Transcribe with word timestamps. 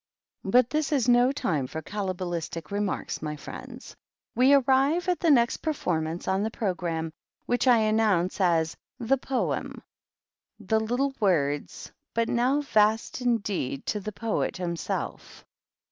But 0.45 0.71
this 0.71 0.91
is 0.91 1.07
no 1.07 1.31
time 1.31 1.67
for 1.67 1.79
cabalistic 1.83 2.71
remarks, 2.71 3.21
my 3.21 3.35
friends. 3.35 3.95
We 4.33 4.51
arrive 4.51 5.07
at 5.07 5.19
the 5.19 5.29
next 5.29 5.57
Performance 5.57 6.27
on 6.27 6.41
the 6.41 6.49
Pro 6.49 6.73
262 6.73 6.81
THE 6.81 7.45
GREAT 7.45 7.55
OCCASION. 7.55 7.67
gramme, 7.67 7.67
which 8.05 8.07
I 8.07 8.11
announce 8.11 8.41
as 8.41 8.75
* 8.89 8.99
The 9.09 9.17
Poemy— 9.19 9.79
th 10.67 10.81
little 10.81 11.13
word, 11.19 11.69
but 12.15 12.29
now 12.29 12.61
vast 12.61 13.21
indeed 13.21 13.85
to 13.85 13.99
the 13.99 14.11
Poet 14.11 14.55
hii 14.57 14.75
self. 14.75 15.45